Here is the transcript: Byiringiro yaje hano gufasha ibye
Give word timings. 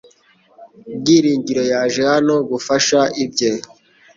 Byiringiro 0.99 1.61
yaje 1.71 1.99
hano 2.11 2.35
gufasha 2.49 2.99
ibye 3.23 3.51